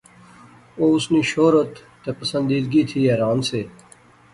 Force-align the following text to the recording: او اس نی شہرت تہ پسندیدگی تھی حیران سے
او 0.77 0.83
اس 0.95 1.05
نی 1.11 1.21
شہرت 1.31 1.71
تہ 2.03 2.09
پسندیدگی 2.19 2.81
تھی 2.89 2.99
حیران 3.09 3.39
سے 3.49 3.61